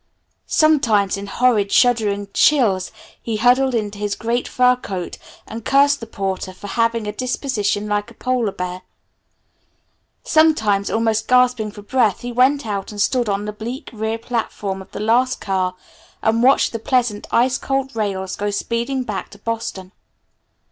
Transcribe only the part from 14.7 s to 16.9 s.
of the last car and watched the